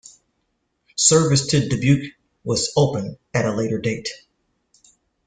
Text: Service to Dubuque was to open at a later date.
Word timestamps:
Service 0.95 1.45
to 1.45 1.69
Dubuque 1.69 2.15
was 2.43 2.69
to 2.69 2.71
open 2.75 3.19
at 3.35 3.45
a 3.45 3.53
later 3.55 3.77
date. 3.77 4.09